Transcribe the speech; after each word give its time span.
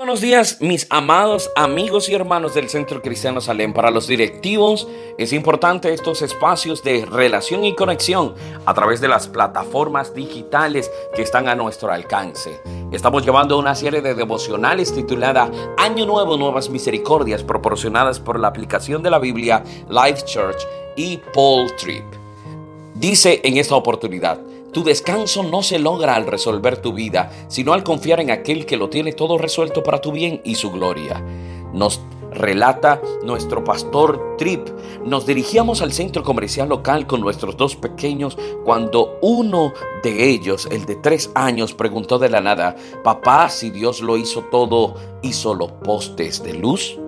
Buenos 0.00 0.22
días, 0.22 0.62
mis 0.62 0.86
amados 0.88 1.50
amigos 1.54 2.08
y 2.08 2.14
hermanos 2.14 2.54
del 2.54 2.70
Centro 2.70 3.02
Cristiano 3.02 3.42
Salem. 3.42 3.74
Para 3.74 3.90
los 3.90 4.06
directivos 4.06 4.88
es 5.18 5.34
importante 5.34 5.92
estos 5.92 6.22
espacios 6.22 6.82
de 6.82 7.04
relación 7.04 7.66
y 7.66 7.74
conexión 7.74 8.34
a 8.64 8.72
través 8.72 9.02
de 9.02 9.08
las 9.08 9.28
plataformas 9.28 10.14
digitales 10.14 10.90
que 11.14 11.20
están 11.20 11.50
a 11.50 11.54
nuestro 11.54 11.92
alcance. 11.92 12.62
Estamos 12.92 13.26
llevando 13.26 13.58
una 13.58 13.74
serie 13.74 14.00
de 14.00 14.14
devocionales 14.14 14.94
titulada 14.94 15.50
Año 15.76 16.06
Nuevo, 16.06 16.38
Nuevas 16.38 16.70
Misericordias, 16.70 17.44
proporcionadas 17.44 18.20
por 18.20 18.40
la 18.40 18.48
aplicación 18.48 19.02
de 19.02 19.10
la 19.10 19.18
Biblia 19.18 19.62
Life 19.90 20.24
Church 20.24 20.66
y 20.96 21.18
Paul 21.34 21.76
Tripp. 21.76 22.06
Dice 22.94 23.42
en 23.44 23.58
esta 23.58 23.74
oportunidad, 23.74 24.40
tu 24.72 24.84
descanso 24.84 25.42
no 25.42 25.62
se 25.62 25.78
logra 25.78 26.14
al 26.14 26.26
resolver 26.26 26.78
tu 26.78 26.92
vida, 26.92 27.30
sino 27.48 27.72
al 27.72 27.82
confiar 27.82 28.20
en 28.20 28.30
aquel 28.30 28.66
que 28.66 28.76
lo 28.76 28.88
tiene 28.88 29.12
todo 29.12 29.38
resuelto 29.38 29.82
para 29.82 30.00
tu 30.00 30.12
bien 30.12 30.40
y 30.44 30.54
su 30.54 30.70
gloria. 30.70 31.24
Nos 31.72 32.00
relata 32.32 33.00
nuestro 33.24 33.64
pastor 33.64 34.36
Trip. 34.38 34.68
Nos 35.04 35.26
dirigíamos 35.26 35.82
al 35.82 35.92
centro 35.92 36.22
comercial 36.22 36.68
local 36.68 37.06
con 37.06 37.20
nuestros 37.20 37.56
dos 37.56 37.76
pequeños 37.76 38.38
cuando 38.64 39.18
uno 39.22 39.72
de 40.02 40.30
ellos, 40.30 40.68
el 40.70 40.86
de 40.86 40.96
tres 40.96 41.30
años, 41.34 41.74
preguntó 41.74 42.18
de 42.18 42.30
la 42.30 42.40
nada, 42.40 42.76
papá, 43.02 43.48
si 43.48 43.70
Dios 43.70 44.00
lo 44.00 44.16
hizo 44.16 44.42
todo, 44.42 44.94
¿hizo 45.22 45.54
los 45.54 45.72
postes 45.72 46.42
de 46.42 46.54
luz? 46.54 46.98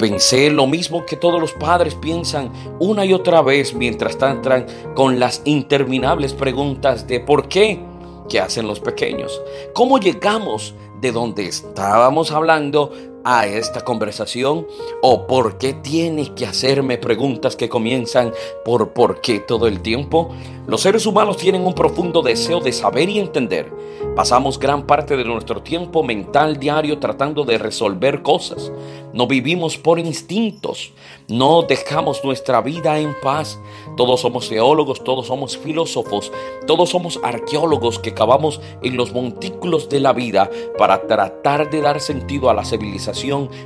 Pensé 0.00 0.48
lo 0.48 0.66
mismo 0.66 1.04
que 1.04 1.16
todos 1.16 1.38
los 1.38 1.52
padres 1.52 1.94
piensan 1.94 2.50
una 2.78 3.04
y 3.04 3.12
otra 3.12 3.42
vez 3.42 3.74
mientras 3.74 4.16
entran 4.22 4.64
con 4.94 5.20
las 5.20 5.42
interminables 5.44 6.32
preguntas 6.32 7.06
de 7.06 7.20
¿por 7.20 7.48
qué? 7.48 7.78
¿Qué 8.26 8.40
hacen 8.40 8.66
los 8.66 8.80
pequeños? 8.80 9.42
¿Cómo 9.74 9.98
llegamos 9.98 10.74
de 11.02 11.12
donde 11.12 11.46
estábamos 11.46 12.30
hablando 12.30 12.90
a 13.24 13.46
esta 13.46 13.82
conversación? 13.82 14.66
¿O 15.02 15.26
por 15.26 15.58
qué 15.58 15.74
tiene 15.74 16.34
que 16.34 16.46
hacerme 16.46 16.98
preguntas 16.98 17.56
que 17.56 17.68
comienzan 17.68 18.32
por 18.64 18.92
por 18.92 19.20
qué 19.20 19.40
todo 19.40 19.66
el 19.66 19.80
tiempo? 19.80 20.30
Los 20.66 20.82
seres 20.82 21.06
humanos 21.06 21.36
tienen 21.36 21.66
un 21.66 21.74
profundo 21.74 22.22
deseo 22.22 22.60
de 22.60 22.72
saber 22.72 23.08
y 23.08 23.18
entender. 23.18 23.72
Pasamos 24.14 24.58
gran 24.58 24.86
parte 24.86 25.16
de 25.16 25.24
nuestro 25.24 25.62
tiempo 25.62 26.02
mental 26.02 26.58
diario 26.58 26.98
tratando 26.98 27.44
de 27.44 27.58
resolver 27.58 28.22
cosas. 28.22 28.70
No 29.12 29.26
vivimos 29.26 29.76
por 29.76 29.98
instintos. 29.98 30.92
No 31.28 31.62
dejamos 31.62 32.24
nuestra 32.24 32.60
vida 32.60 32.98
en 32.98 33.14
paz. 33.20 33.58
Todos 33.96 34.20
somos 34.20 34.48
teólogos, 34.48 35.02
todos 35.02 35.26
somos 35.26 35.58
filósofos, 35.58 36.30
todos 36.66 36.90
somos 36.90 37.18
arqueólogos 37.22 37.98
que 37.98 38.14
cavamos 38.14 38.60
en 38.82 38.96
los 38.96 39.12
montículos 39.12 39.88
de 39.88 40.00
la 40.00 40.12
vida 40.12 40.50
para 40.78 41.06
tratar 41.06 41.70
de 41.70 41.80
dar 41.80 42.00
sentido 42.00 42.50
a 42.50 42.54
la 42.54 42.64
civilización 42.64 43.09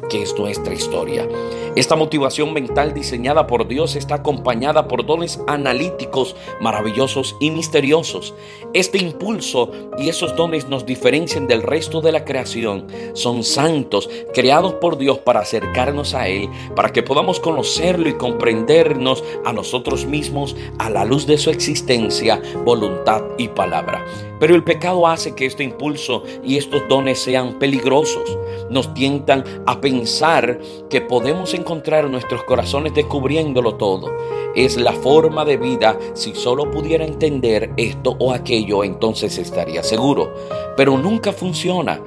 que 0.08 0.22
es 0.22 0.38
nuestra 0.38 0.74
historia. 0.74 1.28
Esta 1.76 1.96
motivación 1.96 2.52
mental 2.52 2.94
diseñada 2.94 3.46
por 3.46 3.66
Dios 3.66 3.96
está 3.96 4.16
acompañada 4.16 4.86
por 4.86 5.04
dones 5.04 5.40
analíticos 5.46 6.36
maravillosos 6.60 7.36
y 7.40 7.50
misteriosos. 7.50 8.34
Este 8.72 8.98
impulso 8.98 9.72
y 9.98 10.08
esos 10.08 10.36
dones 10.36 10.68
nos 10.68 10.86
diferencian 10.86 11.46
del 11.48 11.62
resto 11.62 12.00
de 12.00 12.12
la 12.12 12.24
creación. 12.24 12.86
Son 13.14 13.42
santos, 13.42 14.08
creados 14.32 14.74
por 14.74 14.98
Dios 14.98 15.18
para 15.18 15.40
acercarnos 15.40 16.14
a 16.14 16.28
Él, 16.28 16.48
para 16.76 16.92
que 16.92 17.02
podamos 17.02 17.40
conocerlo 17.40 18.08
y 18.08 18.14
comprendernos 18.14 19.24
a 19.44 19.52
nosotros 19.52 20.06
mismos 20.06 20.56
a 20.78 20.90
la 20.90 21.04
luz 21.04 21.26
de 21.26 21.38
su 21.38 21.50
existencia, 21.50 22.40
voluntad 22.64 23.22
y 23.36 23.48
palabra. 23.48 24.04
Pero 24.44 24.56
el 24.56 24.62
pecado 24.62 25.06
hace 25.06 25.34
que 25.34 25.46
este 25.46 25.64
impulso 25.64 26.22
y 26.42 26.58
estos 26.58 26.86
dones 26.86 27.18
sean 27.18 27.58
peligrosos. 27.58 28.36
Nos 28.68 28.92
tientan 28.92 29.42
a 29.64 29.80
pensar 29.80 30.60
que 30.90 31.00
podemos 31.00 31.54
encontrar 31.54 32.10
nuestros 32.10 32.44
corazones 32.44 32.92
descubriéndolo 32.92 33.76
todo. 33.76 34.14
Es 34.54 34.76
la 34.76 34.92
forma 34.92 35.46
de 35.46 35.56
vida. 35.56 35.98
Si 36.12 36.34
solo 36.34 36.70
pudiera 36.70 37.06
entender 37.06 37.72
esto 37.78 38.16
o 38.18 38.34
aquello, 38.34 38.84
entonces 38.84 39.38
estaría 39.38 39.82
seguro. 39.82 40.34
Pero 40.76 40.98
nunca 40.98 41.32
funciona. 41.32 41.98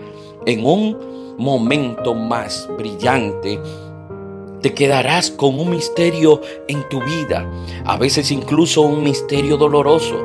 En 0.45 0.63
un 0.63 1.35
momento 1.39 2.13
más 2.13 2.69
brillante, 2.77 3.59
te 4.61 4.75
quedarás 4.75 5.31
con 5.31 5.59
un 5.59 5.71
misterio 5.71 6.41
en 6.67 6.87
tu 6.89 7.01
vida, 7.01 7.49
a 7.85 7.97
veces 7.97 8.31
incluso 8.31 8.81
un 8.81 9.03
misterio 9.03 9.57
doloroso. 9.57 10.15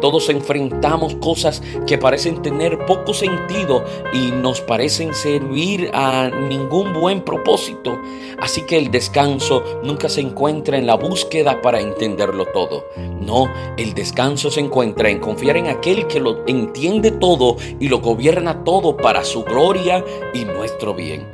Todos 0.00 0.28
enfrentamos 0.28 1.14
cosas 1.16 1.62
que 1.86 1.98
parecen 1.98 2.42
tener 2.42 2.84
poco 2.86 3.14
sentido 3.14 3.84
y 4.12 4.30
nos 4.30 4.60
parecen 4.60 5.14
servir 5.14 5.90
a 5.92 6.28
ningún 6.28 6.92
buen 6.92 7.22
propósito. 7.22 7.98
Así 8.40 8.62
que 8.62 8.78
el 8.78 8.90
descanso 8.90 9.62
nunca 9.82 10.08
se 10.08 10.20
encuentra 10.20 10.78
en 10.78 10.86
la 10.86 10.94
búsqueda 10.94 11.60
para 11.60 11.80
entenderlo 11.80 12.46
todo. 12.46 12.86
No, 12.96 13.52
el 13.76 13.94
descanso 13.94 14.50
se 14.50 14.60
encuentra 14.60 15.10
en 15.10 15.18
confiar 15.18 15.56
en 15.56 15.66
aquel 15.66 16.06
que 16.06 16.20
lo 16.20 16.46
entiende 16.46 17.10
todo 17.10 17.56
y 17.80 17.88
lo 17.88 18.00
gobierna 18.00 18.64
todo 18.64 18.96
para 18.96 19.24
su 19.24 19.42
gloria 19.44 20.04
y 20.32 20.44
nuestro 20.44 20.94
bien. 20.94 21.26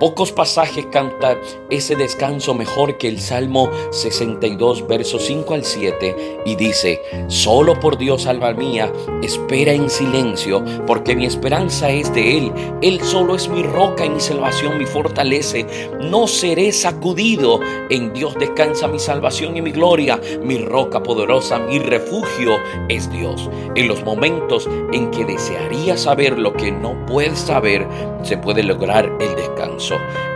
Pocos 0.00 0.32
pasajes 0.32 0.86
cantan 0.86 1.36
ese 1.68 1.94
descanso 1.94 2.54
mejor 2.54 2.96
que 2.96 3.06
el 3.06 3.20
Salmo 3.20 3.70
62, 3.90 4.88
versos 4.88 5.26
5 5.26 5.52
al 5.52 5.62
7, 5.62 6.40
y 6.46 6.56
dice, 6.56 7.02
solo 7.28 7.78
por 7.78 7.98
Dios, 7.98 8.26
alma 8.26 8.54
mía, 8.54 8.90
espera 9.22 9.74
en 9.74 9.90
silencio, 9.90 10.64
porque 10.86 11.14
mi 11.14 11.26
esperanza 11.26 11.90
es 11.90 12.14
de 12.14 12.38
Él. 12.38 12.52
Él 12.80 13.02
solo 13.02 13.36
es 13.36 13.50
mi 13.50 13.62
roca 13.62 14.06
y 14.06 14.08
mi 14.08 14.20
salvación, 14.20 14.78
mi 14.78 14.86
fortalece. 14.86 15.66
No 16.00 16.26
seré 16.26 16.72
sacudido. 16.72 17.60
En 17.90 18.14
Dios 18.14 18.34
descansa 18.36 18.88
mi 18.88 18.98
salvación 18.98 19.58
y 19.58 19.60
mi 19.60 19.70
gloria. 19.70 20.18
Mi 20.42 20.56
roca 20.56 21.02
poderosa, 21.02 21.58
mi 21.58 21.78
refugio 21.78 22.56
es 22.88 23.12
Dios. 23.12 23.50
En 23.74 23.86
los 23.86 24.02
momentos 24.02 24.66
en 24.94 25.10
que 25.10 25.26
desearía 25.26 25.98
saber 25.98 26.38
lo 26.38 26.54
que 26.54 26.72
no 26.72 27.04
puedes 27.04 27.38
saber, 27.38 27.86
se 28.22 28.38
puede 28.38 28.62
lograr 28.62 29.12
el 29.20 29.36
descanso. 29.36 29.89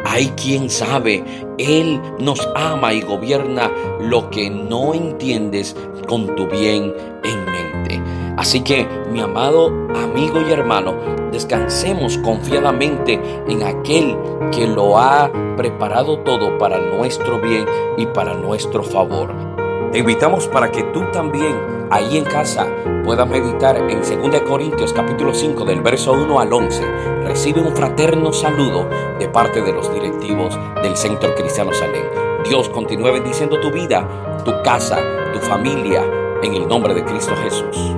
Hay 0.04 0.28
quien 0.30 0.70
sabe, 0.70 1.24
Él 1.58 2.00
nos 2.18 2.46
ama 2.54 2.92
y 2.92 3.02
gobierna 3.02 3.70
lo 4.00 4.30
que 4.30 4.50
no 4.50 4.94
entiendes 4.94 5.76
con 6.06 6.34
tu 6.36 6.46
bien 6.48 6.94
en 7.24 7.44
mente. 7.44 8.02
Así 8.36 8.60
que, 8.60 8.86
mi 9.10 9.20
amado 9.20 9.68
amigo 9.94 10.40
y 10.46 10.52
hermano, 10.52 10.94
descansemos 11.32 12.18
confiadamente 12.18 13.20
en 13.48 13.62
aquel 13.62 14.16
que 14.52 14.66
lo 14.66 14.98
ha 14.98 15.30
preparado 15.56 16.18
todo 16.20 16.58
para 16.58 16.78
nuestro 16.78 17.40
bien 17.40 17.66
y 17.96 18.06
para 18.06 18.34
nuestro 18.34 18.82
favor. 18.82 19.53
Te 19.92 19.98
invitamos 19.98 20.48
para 20.48 20.70
que 20.70 20.82
tú 20.84 21.02
también 21.12 21.86
ahí 21.90 22.18
en 22.18 22.24
casa 22.24 22.66
puedas 23.04 23.28
meditar 23.28 23.76
en 23.76 24.00
2 24.00 24.40
Corintios 24.40 24.92
capítulo 24.92 25.32
5 25.32 25.64
del 25.64 25.80
verso 25.82 26.12
1 26.12 26.40
al 26.40 26.52
11. 26.52 26.84
Recibe 27.24 27.60
un 27.60 27.74
fraterno 27.74 28.32
saludo 28.32 28.88
de 29.18 29.28
parte 29.28 29.62
de 29.62 29.72
los 29.72 29.92
directivos 29.92 30.58
del 30.82 30.96
Centro 30.96 31.34
Cristiano 31.34 31.72
Salén. 31.72 32.04
Dios 32.44 32.68
continúe 32.68 33.12
bendiciendo 33.12 33.60
tu 33.60 33.70
vida, 33.70 34.42
tu 34.44 34.52
casa, 34.62 34.98
tu 35.32 35.38
familia, 35.38 36.02
en 36.42 36.54
el 36.54 36.68
nombre 36.68 36.92
de 36.94 37.04
Cristo 37.04 37.34
Jesús. 37.36 37.94